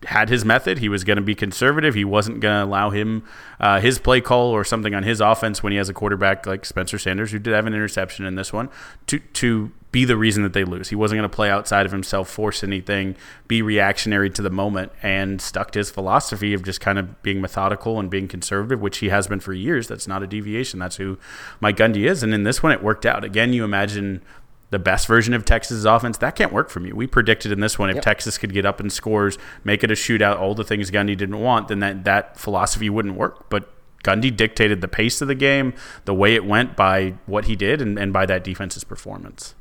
had 0.04 0.28
his 0.28 0.44
method. 0.44 0.78
He 0.78 0.88
was 0.88 1.04
going 1.04 1.16
to 1.16 1.22
be 1.22 1.34
conservative. 1.34 1.94
He 1.94 2.04
wasn't 2.04 2.40
going 2.40 2.60
to 2.60 2.64
allow 2.64 2.90
him 2.90 3.24
uh, 3.60 3.80
his 3.80 3.98
play 3.98 4.20
call 4.20 4.50
or 4.50 4.64
something 4.64 4.94
on 4.94 5.02
his 5.02 5.20
offense 5.20 5.62
when 5.62 5.72
he 5.72 5.78
has 5.78 5.88
a 5.88 5.94
quarterback 5.94 6.46
like 6.46 6.64
Spencer 6.64 6.98
Sanders, 6.98 7.32
who 7.32 7.38
did 7.38 7.52
have 7.54 7.66
an 7.66 7.74
interception 7.74 8.24
in 8.24 8.34
this 8.34 8.52
one, 8.52 8.70
to 9.08 9.18
to 9.18 9.72
be 9.96 10.04
the 10.04 10.18
reason 10.18 10.42
that 10.42 10.52
they 10.52 10.62
lose. 10.62 10.90
He 10.90 10.94
wasn't 10.94 11.20
going 11.20 11.30
to 11.30 11.34
play 11.34 11.48
outside 11.48 11.86
of 11.86 11.92
himself, 11.92 12.28
force 12.28 12.62
anything, 12.62 13.16
be 13.48 13.62
reactionary 13.62 14.28
to 14.28 14.42
the 14.42 14.50
moment, 14.50 14.92
and 15.02 15.40
stuck 15.40 15.70
to 15.70 15.78
his 15.78 15.90
philosophy 15.90 16.52
of 16.52 16.62
just 16.62 16.82
kind 16.82 16.98
of 16.98 17.22
being 17.22 17.40
methodical 17.40 17.98
and 17.98 18.10
being 18.10 18.28
conservative, 18.28 18.78
which 18.82 18.98
he 18.98 19.08
has 19.08 19.26
been 19.26 19.40
for 19.40 19.54
years. 19.54 19.88
That's 19.88 20.06
not 20.06 20.22
a 20.22 20.26
deviation. 20.26 20.78
That's 20.78 20.96
who 20.96 21.16
Mike 21.60 21.78
Gundy 21.78 22.06
is. 22.06 22.22
And 22.22 22.34
in 22.34 22.42
this 22.42 22.62
one, 22.62 22.72
it 22.72 22.82
worked 22.82 23.06
out. 23.06 23.24
Again, 23.24 23.54
you 23.54 23.64
imagine 23.64 24.20
the 24.68 24.78
best 24.78 25.06
version 25.06 25.32
of 25.32 25.46
Texas' 25.46 25.86
offense, 25.86 26.18
that 26.18 26.36
can't 26.36 26.52
work 26.52 26.68
for 26.68 26.80
me. 26.80 26.92
We 26.92 27.06
predicted 27.06 27.50
in 27.50 27.60
this 27.60 27.78
one 27.78 27.88
if 27.88 27.94
yep. 27.94 28.04
Texas 28.04 28.36
could 28.36 28.52
get 28.52 28.66
up 28.66 28.82
in 28.82 28.90
scores, 28.90 29.38
make 29.64 29.82
it 29.82 29.90
a 29.90 29.94
shootout, 29.94 30.38
all 30.38 30.54
the 30.54 30.62
things 30.62 30.90
Gundy 30.90 31.16
didn't 31.16 31.40
want, 31.40 31.68
then 31.68 31.78
that, 31.78 32.04
that 32.04 32.38
philosophy 32.38 32.90
wouldn't 32.90 33.14
work. 33.14 33.48
But 33.48 33.72
Gundy 34.04 34.36
dictated 34.36 34.82
the 34.82 34.88
pace 34.88 35.22
of 35.22 35.28
the 35.28 35.34
game, 35.34 35.72
the 36.04 36.12
way 36.12 36.34
it 36.34 36.44
went 36.44 36.76
by 36.76 37.14
what 37.24 37.46
he 37.46 37.56
did, 37.56 37.80
and, 37.80 37.98
and 37.98 38.12
by 38.12 38.26
that 38.26 38.44
defense's 38.44 38.84
performance. 38.84 39.54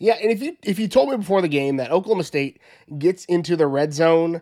Yeah, 0.00 0.14
and 0.14 0.32
if 0.32 0.42
you 0.42 0.56
if 0.64 0.78
you 0.78 0.88
told 0.88 1.10
me 1.10 1.16
before 1.18 1.42
the 1.42 1.48
game 1.48 1.76
that 1.76 1.92
Oklahoma 1.92 2.24
State 2.24 2.58
gets 2.98 3.26
into 3.26 3.54
the 3.54 3.66
red 3.66 3.92
zone 3.92 4.40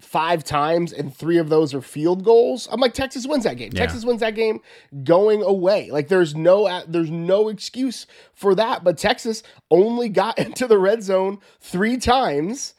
five 0.00 0.44
times 0.44 0.92
and 0.92 1.16
three 1.16 1.38
of 1.38 1.48
those 1.48 1.72
are 1.72 1.80
field 1.80 2.22
goals 2.22 2.68
i'm 2.70 2.80
like 2.80 2.92
texas 2.92 3.26
wins 3.26 3.44
that 3.44 3.56
game. 3.56 3.70
Yeah. 3.72 3.80
texas 3.80 4.04
wins 4.04 4.20
that 4.20 4.34
game 4.34 4.60
going 5.04 5.42
away. 5.42 5.90
Like 5.90 6.08
there's 6.08 6.34
no 6.34 6.66
uh, 6.66 6.82
there's 6.86 7.10
no 7.10 7.48
excuse 7.48 8.06
for 8.34 8.54
that 8.56 8.84
but 8.84 8.98
texas 8.98 9.42
only 9.70 10.10
got 10.10 10.38
into 10.46 10.66
the 10.66 10.76
red 10.78 11.02
zone 11.02 11.38
three 11.60 11.96
times 11.96 12.74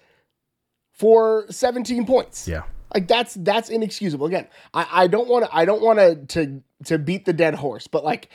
for 0.92 1.46
17 1.50 2.06
points. 2.06 2.48
Yeah. 2.48 2.64
Like 2.94 3.08
that's 3.08 3.34
that's 3.34 3.70
inexcusable. 3.70 4.28
Again 4.28 4.48
i 4.76 4.88
i 4.92 5.08
don't 5.08 5.28
want 5.28 5.46
to 5.46 5.56
i 5.56 5.66
don't 5.66 5.82
want 5.82 5.98
to 5.98 6.16
to 6.28 6.64
to 6.86 7.00
beat 7.00 7.26
the 7.26 7.34
dead 7.34 7.56
horse 7.56 7.88
but 7.88 8.04
like 8.04 8.30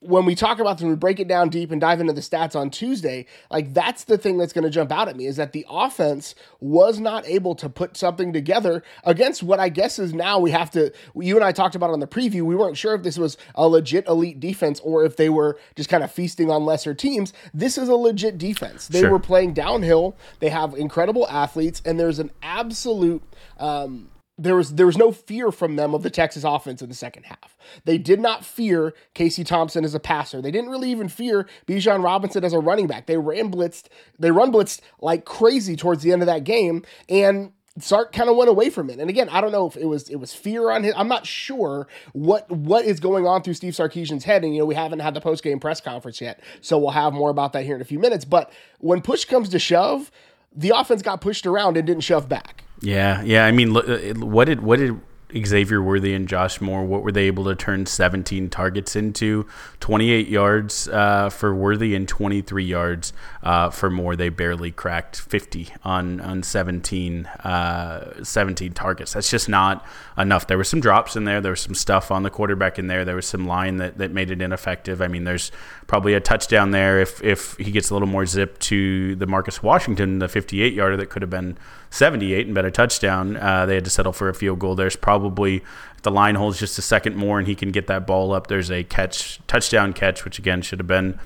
when 0.00 0.24
we 0.24 0.34
talk 0.34 0.58
about 0.58 0.78
them, 0.78 0.88
we 0.88 0.96
break 0.96 1.20
it 1.20 1.28
down 1.28 1.48
deep 1.48 1.70
and 1.70 1.80
dive 1.80 2.00
into 2.00 2.12
the 2.12 2.20
stats 2.20 2.54
on 2.56 2.70
Tuesday, 2.70 3.26
like 3.50 3.72
that's 3.74 4.04
the 4.04 4.18
thing 4.18 4.38
that's 4.38 4.52
going 4.52 4.64
to 4.64 4.70
jump 4.70 4.92
out 4.92 5.08
at 5.08 5.16
me 5.16 5.26
is 5.26 5.36
that 5.36 5.52
the 5.52 5.64
offense 5.68 6.34
was 6.60 6.98
not 6.98 7.26
able 7.26 7.54
to 7.54 7.68
put 7.68 7.96
something 7.96 8.32
together 8.32 8.82
against 9.04 9.42
what 9.42 9.60
I 9.60 9.68
guess 9.68 9.98
is 9.98 10.12
now 10.12 10.38
we 10.38 10.50
have 10.50 10.70
to. 10.72 10.92
You 11.14 11.36
and 11.36 11.44
I 11.44 11.52
talked 11.52 11.74
about 11.74 11.90
on 11.90 12.00
the 12.00 12.06
preview. 12.06 12.42
We 12.42 12.56
weren't 12.56 12.76
sure 12.76 12.94
if 12.94 13.02
this 13.02 13.18
was 13.18 13.36
a 13.54 13.66
legit 13.68 14.06
elite 14.06 14.40
defense 14.40 14.80
or 14.80 15.04
if 15.04 15.16
they 15.16 15.28
were 15.28 15.58
just 15.76 15.88
kind 15.88 16.04
of 16.04 16.10
feasting 16.10 16.50
on 16.50 16.64
lesser 16.64 16.94
teams. 16.94 17.32
This 17.54 17.78
is 17.78 17.88
a 17.88 17.94
legit 17.94 18.38
defense. 18.38 18.88
They 18.88 19.00
sure. 19.00 19.10
were 19.10 19.18
playing 19.18 19.54
downhill. 19.54 20.16
They 20.40 20.50
have 20.50 20.74
incredible 20.74 21.28
athletes, 21.28 21.82
and 21.84 21.98
there's 21.98 22.18
an 22.18 22.30
absolute. 22.42 23.22
Um, 23.58 24.08
there 24.38 24.56
was 24.56 24.74
there 24.74 24.86
was 24.86 24.96
no 24.96 25.12
fear 25.12 25.52
from 25.52 25.76
them 25.76 25.94
of 25.94 26.02
the 26.02 26.10
Texas 26.10 26.44
offense 26.44 26.82
in 26.82 26.88
the 26.88 26.94
second 26.94 27.24
half. 27.24 27.56
They 27.84 27.98
did 27.98 28.20
not 28.20 28.44
fear 28.44 28.94
Casey 29.14 29.44
Thompson 29.44 29.84
as 29.84 29.94
a 29.94 30.00
passer. 30.00 30.40
They 30.40 30.50
didn't 30.50 30.70
really 30.70 30.90
even 30.90 31.08
fear 31.08 31.46
Bijan 31.66 32.02
Robinson 32.02 32.44
as 32.44 32.52
a 32.52 32.58
running 32.58 32.86
back. 32.86 33.06
They 33.06 33.18
ran 33.18 33.52
blitzed, 33.52 33.86
they 34.18 34.30
run 34.30 34.52
blitzed 34.52 34.80
like 35.00 35.24
crazy 35.24 35.76
towards 35.76 36.02
the 36.02 36.12
end 36.12 36.22
of 36.22 36.26
that 36.26 36.44
game, 36.44 36.84
and 37.08 37.52
Sark 37.78 38.12
kind 38.12 38.28
of 38.28 38.36
went 38.36 38.50
away 38.50 38.68
from 38.68 38.90
it. 38.90 38.98
And 38.98 39.08
again, 39.08 39.28
I 39.30 39.40
don't 39.40 39.52
know 39.52 39.66
if 39.66 39.76
it 39.76 39.86
was 39.86 40.08
it 40.10 40.16
was 40.16 40.34
fear 40.34 40.70
on 40.70 40.82
his. 40.82 40.92
I'm 40.96 41.08
not 41.08 41.26
sure 41.26 41.86
what 42.12 42.50
what 42.50 42.84
is 42.84 43.00
going 43.00 43.26
on 43.26 43.42
through 43.42 43.54
Steve 43.54 43.72
Sarkisian's 43.72 44.24
head. 44.24 44.44
And 44.44 44.54
you 44.54 44.60
know, 44.60 44.66
we 44.66 44.74
haven't 44.74 44.98
had 44.98 45.14
the 45.14 45.20
post 45.20 45.42
game 45.42 45.58
press 45.58 45.80
conference 45.80 46.20
yet, 46.20 46.40
so 46.60 46.78
we'll 46.78 46.90
have 46.90 47.12
more 47.12 47.30
about 47.30 47.52
that 47.54 47.64
here 47.64 47.76
in 47.76 47.80
a 47.80 47.86
few 47.86 47.98
minutes. 47.98 48.24
But 48.24 48.52
when 48.78 49.00
push 49.00 49.24
comes 49.24 49.48
to 49.50 49.58
shove, 49.58 50.10
the 50.54 50.70
offense 50.70 51.00
got 51.02 51.20
pushed 51.20 51.46
around 51.46 51.76
and 51.76 51.86
didn't 51.86 52.02
shove 52.02 52.28
back. 52.28 52.64
Yeah, 52.82 53.22
yeah. 53.22 53.46
I 53.46 53.52
mean, 53.52 53.76
uh, 53.76 54.14
what 54.14 54.46
did 54.46 54.60
what 54.60 54.78
did 54.78 55.00
Xavier 55.44 55.82
Worthy 55.82 56.14
and 56.14 56.28
Josh 56.28 56.60
Moore, 56.60 56.84
what 56.84 57.02
were 57.02 57.12
they 57.12 57.24
able 57.24 57.44
to 57.44 57.54
turn 57.54 57.86
17 57.86 58.50
targets 58.50 58.94
into? 58.96 59.46
28 59.80 60.28
yards 60.28 60.88
uh, 60.88 61.30
for 61.30 61.54
Worthy 61.54 61.94
and 61.94 62.06
23 62.06 62.64
yards 62.64 63.12
uh, 63.42 63.70
for 63.70 63.90
Moore. 63.90 64.16
They 64.16 64.28
barely 64.28 64.70
cracked 64.70 65.20
50 65.20 65.68
on 65.84 66.20
on 66.20 66.42
17 66.42 67.26
uh, 67.26 68.22
17 68.22 68.72
targets. 68.72 69.14
That's 69.14 69.30
just 69.30 69.48
not 69.48 69.84
enough. 70.18 70.46
There 70.46 70.58
were 70.58 70.64
some 70.64 70.80
drops 70.80 71.16
in 71.16 71.24
there. 71.24 71.40
There 71.40 71.52
was 71.52 71.60
some 71.60 71.74
stuff 71.74 72.10
on 72.10 72.22
the 72.22 72.30
quarterback 72.30 72.78
in 72.78 72.86
there. 72.86 73.04
There 73.04 73.16
was 73.16 73.26
some 73.26 73.46
line 73.46 73.78
that, 73.78 73.98
that 73.98 74.10
made 74.10 74.30
it 74.30 74.42
ineffective. 74.42 75.00
I 75.00 75.08
mean, 75.08 75.24
there's 75.24 75.50
probably 75.86 76.14
a 76.14 76.20
touchdown 76.20 76.70
there 76.70 77.00
if 77.00 77.22
if 77.22 77.56
he 77.56 77.70
gets 77.70 77.90
a 77.90 77.94
little 77.94 78.08
more 78.08 78.26
zip 78.26 78.58
to 78.60 79.16
the 79.16 79.26
Marcus 79.26 79.62
Washington, 79.62 80.18
the 80.18 80.28
58 80.28 80.72
yarder 80.72 80.96
that 80.96 81.10
could 81.10 81.22
have 81.22 81.30
been 81.30 81.56
78 81.92 82.46
and 82.46 82.54
bet 82.54 82.64
a 82.64 82.70
touchdown. 82.70 83.36
Uh, 83.36 83.66
they 83.66 83.74
had 83.74 83.84
to 83.84 83.90
settle 83.90 84.12
for 84.12 84.28
a 84.28 84.34
field 84.34 84.58
goal. 84.58 84.74
There's 84.74 84.96
probably 84.96 85.62
the 86.02 86.10
line 86.10 86.34
holds 86.34 86.58
just 86.58 86.78
a 86.78 86.82
second 86.82 87.16
more 87.16 87.38
and 87.38 87.46
he 87.46 87.54
can 87.54 87.70
get 87.70 87.86
that 87.86 88.06
ball 88.06 88.32
up. 88.32 88.46
There's 88.46 88.70
a 88.70 88.82
catch, 88.82 89.40
touchdown 89.46 89.92
catch, 89.92 90.24
which 90.24 90.38
again 90.38 90.62
should 90.62 90.78
have 90.78 90.86
been 90.86 91.20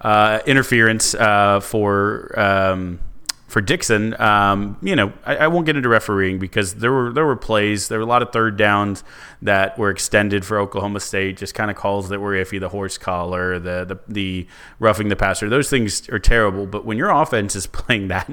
uh, 0.00 0.40
interference 0.46 1.14
uh, 1.14 1.60
for. 1.60 2.38
Um, 2.38 3.00
for 3.46 3.60
Dixon, 3.60 4.20
um, 4.20 4.76
you 4.82 4.96
know, 4.96 5.12
I, 5.24 5.36
I, 5.36 5.46
won't 5.46 5.64
get 5.64 5.76
into 5.76 5.88
refereeing 5.88 6.40
because 6.40 6.74
there 6.74 6.90
were 6.90 7.12
there 7.12 7.24
were 7.24 7.36
plays, 7.36 7.86
there 7.86 7.98
were 7.98 8.04
a 8.04 8.08
lot 8.08 8.20
of 8.20 8.32
third 8.32 8.56
downs 8.56 9.04
that 9.42 9.78
were 9.78 9.90
extended 9.90 10.44
for 10.44 10.58
Oklahoma 10.58 10.98
State, 10.98 11.36
just 11.36 11.54
kind 11.54 11.70
of 11.70 11.76
calls 11.76 12.08
that 12.08 12.18
were 12.18 12.32
iffy, 12.32 12.58
the 12.58 12.70
horse 12.70 12.98
collar, 12.98 13.60
the 13.60 13.84
the, 13.84 14.00
the 14.08 14.48
roughing 14.80 15.06
the 15.06 15.14
passer. 15.14 15.48
Those 15.48 15.70
things 15.70 16.08
are 16.08 16.18
terrible. 16.18 16.66
But 16.66 16.84
when 16.84 16.98
your 16.98 17.10
offense 17.10 17.54
is 17.54 17.66
playing 17.68 18.08
that 18.08 18.28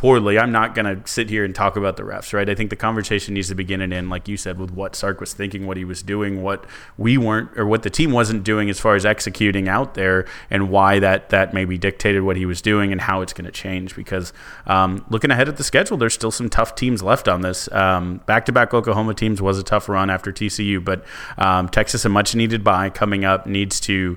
poorly, 0.00 0.38
I'm 0.38 0.50
not 0.50 0.74
going 0.74 0.86
to 0.86 1.06
sit 1.06 1.28
here 1.28 1.44
and 1.44 1.54
talk 1.54 1.76
about 1.76 1.98
the 1.98 2.04
refs, 2.04 2.32
right? 2.32 2.48
I 2.48 2.54
think 2.54 2.70
the 2.70 2.76
conversation 2.76 3.34
needs 3.34 3.48
to 3.48 3.54
begin 3.54 3.82
and 3.82 3.92
end, 3.92 4.08
like 4.08 4.28
you 4.28 4.38
said, 4.38 4.58
with 4.58 4.70
what 4.70 4.96
Sark 4.96 5.20
was 5.20 5.34
thinking, 5.34 5.66
what 5.66 5.76
he 5.76 5.84
was 5.84 6.02
doing, 6.02 6.42
what 6.42 6.64
we 6.96 7.18
weren't, 7.18 7.50
or 7.54 7.66
what 7.66 7.82
the 7.82 7.90
team 7.90 8.10
wasn't 8.10 8.42
doing 8.42 8.70
as 8.70 8.80
far 8.80 8.94
as 8.94 9.04
executing 9.04 9.68
out 9.68 9.92
there, 9.92 10.26
and 10.48 10.70
why 10.70 11.00
that 11.00 11.28
that 11.28 11.52
maybe 11.52 11.76
dictated 11.76 12.22
what 12.22 12.38
he 12.38 12.46
was 12.46 12.62
doing 12.62 12.92
and 12.92 13.02
how 13.02 13.20
it's 13.20 13.34
going 13.34 13.44
to 13.44 13.50
change. 13.50 13.94
Because 13.94 14.32
um, 14.66 15.04
looking 15.10 15.30
ahead 15.30 15.50
at 15.50 15.58
the 15.58 15.64
schedule, 15.64 15.98
there's 15.98 16.14
still 16.14 16.30
some 16.30 16.48
tough 16.48 16.74
teams 16.74 17.02
left 17.02 17.28
on 17.28 17.42
this. 17.42 17.68
Back 17.68 18.46
to 18.46 18.52
back 18.52 18.72
Oklahoma 18.72 19.12
teams 19.12 19.42
was 19.42 19.58
a 19.58 19.62
tough 19.62 19.86
run 19.86 20.08
after 20.08 20.32
TCU, 20.32 20.82
but 20.82 21.04
um, 21.36 21.68
Texas, 21.68 22.06
a 22.06 22.08
much 22.08 22.34
needed 22.34 22.64
bye 22.64 22.88
coming 22.88 23.26
up, 23.26 23.46
needs 23.46 23.78
to 23.80 24.16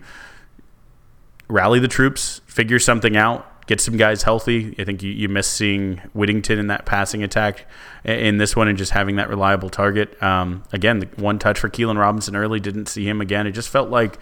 rally 1.50 1.82
the 1.82 1.90
troops, 1.90 2.40
figure 2.46 2.80
something 2.80 3.18
out 3.18 3.53
get 3.66 3.80
some 3.80 3.98
guys 3.98 4.24
healthy. 4.24 4.76
I 4.78 4.84
think 4.84 5.02
you, 5.04 5.12
you 5.12 5.30
miss 5.30 5.48
seeing 5.48 5.98
Whittington 6.14 6.60
in 6.60 6.68
that 6.68 6.86
passing 6.86 7.24
attack 7.24 7.66
in 8.04 8.38
this 8.38 8.56
one 8.56 8.68
and 8.68 8.78
just 8.78 8.92
having 8.92 9.16
that 9.16 9.30
reliable 9.30 9.70
target. 9.70 10.22
Um, 10.22 10.64
again, 10.72 11.00
the 11.00 11.08
one 11.16 11.40
touch 11.40 11.60
for 11.60 11.70
Keilan 11.70 11.98
Robinson 11.98 12.36
early, 12.36 12.60
didn't 12.60 12.88
see 12.88 13.08
him 13.08 13.22
again. 13.22 13.48
It 13.48 13.52
just 13.52 13.70
felt 13.70 13.90
like 13.90 14.18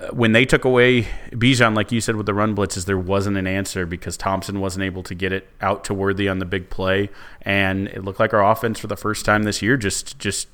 uh, 0.00 0.08
when 0.08 0.32
they 0.32 0.44
took 0.44 0.64
away 0.64 1.08
Bijan, 1.30 1.74
like 1.74 1.92
you 1.92 2.00
said 2.00 2.16
with 2.16 2.26
the 2.26 2.34
run 2.34 2.54
blitzes, 2.54 2.84
there 2.84 2.98
wasn't 2.98 3.36
an 3.36 3.46
answer 3.46 3.86
because 3.86 4.16
Thompson 4.16 4.60
wasn't 4.60 4.84
able 4.84 5.02
to 5.04 5.14
get 5.14 5.32
it 5.32 5.48
out 5.60 5.84
to 5.84 5.94
Worthy 5.94 6.28
on 6.28 6.38
the 6.38 6.44
big 6.44 6.70
play, 6.70 7.10
and 7.42 7.88
it 7.88 8.04
looked 8.04 8.20
like 8.20 8.34
our 8.34 8.44
offense 8.44 8.78
for 8.78 8.86
the 8.86 8.96
first 8.96 9.24
time 9.24 9.44
this 9.44 9.62
year 9.62 9.76
just 9.76 10.18
just 10.18 10.48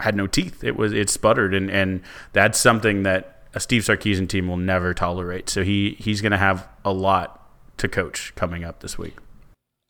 had 0.00 0.16
no 0.16 0.26
teeth. 0.26 0.64
It 0.64 0.76
was 0.76 0.92
it 0.92 1.08
sputtered, 1.08 1.54
and 1.54 1.70
and 1.70 2.02
that's 2.32 2.58
something 2.58 3.04
that 3.04 3.33
a 3.54 3.60
Steve 3.60 3.82
Sarkisian 3.82 4.28
team 4.28 4.48
will 4.48 4.56
never 4.56 4.92
tolerate. 4.92 5.48
So 5.48 5.62
he 5.62 5.96
he's 5.98 6.20
going 6.20 6.32
to 6.32 6.38
have 6.38 6.68
a 6.84 6.92
lot 6.92 7.40
to 7.78 7.88
coach 7.88 8.34
coming 8.34 8.64
up 8.64 8.80
this 8.80 8.98
week. 8.98 9.16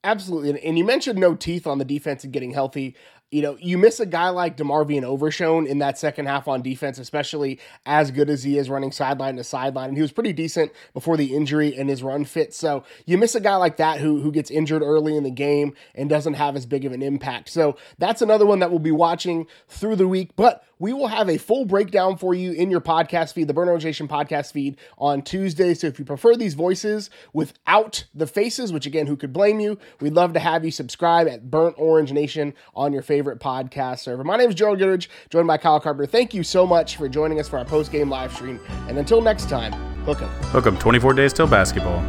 Absolutely. 0.05 0.63
And 0.63 0.77
you 0.77 0.85
mentioned 0.85 1.19
no 1.19 1.35
teeth 1.35 1.67
on 1.67 1.79
the 1.79 1.85
defense 1.85 2.25
and 2.25 2.33
getting 2.33 2.53
healthy 2.53 2.95
you 3.35 3.43
know, 3.43 3.57
you 3.61 3.77
miss 3.77 3.99
a 3.99 4.07
guy 4.07 4.29
like 4.29 4.57
DeMarvion 4.57 5.03
Overshown 5.03 5.67
in 5.67 5.79
that 5.79 5.99
second 5.99 6.27
half 6.27 6.47
on 6.47 6.63
defense, 6.63 7.01
especially 7.01 7.59
as 7.85 8.13
good 8.13 8.31
as 8.31 8.45
he 8.45 8.59
is 8.59 8.71
running 8.71 8.93
sideline 8.93 9.35
to 9.39 9.43
sideline. 9.43 9.89
And 9.89 9.97
he 9.97 10.03
was 10.03 10.13
pretty 10.13 10.33
decent 10.33 10.71
before 10.93 11.17
the 11.17 11.35
injury 11.35 11.77
and 11.77 11.91
his 11.91 12.01
run 12.01 12.27
fit. 12.27 12.55
So 12.55 12.85
you 13.07 13.19
miss 13.19 13.35
a 13.35 13.41
guy 13.41 13.57
like 13.57 13.79
that 13.79 13.99
who 13.99 14.21
who 14.21 14.31
gets 14.31 14.53
injured 14.53 14.83
early 14.83 15.17
in 15.17 15.25
the 15.25 15.33
game 15.33 15.75
and 15.97 16.09
doesn't 16.09 16.35
have 16.35 16.55
as 16.55 16.65
big 16.65 16.85
of 16.85 16.93
an 16.93 17.03
impact. 17.03 17.49
So 17.49 17.77
that's 17.99 18.23
another 18.23 18.47
one 18.47 18.61
that 18.61 18.71
we'll 18.71 18.79
be 18.79 18.93
watching 18.93 19.49
through 19.67 19.97
the 19.97 20.07
week. 20.07 20.37
But 20.37 20.63
we 20.79 20.93
will 20.93 21.07
have 21.09 21.31
a 21.31 21.39
full 21.39 21.65
breakdown 21.65 22.17
for 22.19 22.35
you 22.35 22.53
in 22.53 22.71
your 22.71 22.83
podcast 22.83 23.33
feed, 23.33 23.49
the 23.49 23.55
Orange 23.55 23.85
Nation 23.85 24.07
podcast 24.07 24.53
feed 24.53 24.77
on 24.99 25.23
Tuesday. 25.23 25.73
So 25.73 25.87
if 25.87 25.99
you 25.99 26.05
prefer 26.05 26.37
these 26.37 26.53
voices 26.53 27.09
without 27.33 28.05
the 28.15 28.27
faces, 28.27 28.71
which 28.71 28.85
again, 28.85 29.07
who 29.07 29.17
could 29.17 29.33
blame 29.33 29.61
you? 29.61 29.79
We'd 30.01 30.13
love 30.13 30.35
to 30.35 30.41
have 30.41 30.63
you 30.63 30.71
subscribe 30.71 31.27
at 31.27 31.51
Burnt 31.51 31.77
Orange 31.79 32.13
Nation 32.13 32.53
on 32.75 32.93
your 32.93 33.01
favorite 33.01 33.24
favorite 33.25 33.41
podcast 33.41 34.01
server. 34.01 34.23
My 34.23 34.37
name 34.37 34.51
is 34.51 34.55
Gerald 34.55 34.79
Goodridge, 34.79 35.09
joined 35.31 35.47
by 35.47 35.57
Kyle 35.57 35.81
Carpenter. 35.81 36.11
Thank 36.11 36.35
you 36.35 36.43
so 36.43 36.67
much 36.67 36.97
for 36.97 37.09
joining 37.09 37.41
us 37.41 37.49
for 37.49 37.59
our 37.59 37.65
post 37.65 37.91
game 37.91 38.11
live 38.11 38.35
stream. 38.35 38.61
And 38.87 38.99
until 38.99 39.23
next 39.23 39.49
time, 39.49 39.73
hook 40.05 40.21
'em. 40.21 40.29
Hook 40.53 40.67
'em. 40.67 40.77
24 40.77 41.15
days 41.15 41.33
till 41.33 41.47
basketball. 41.47 42.03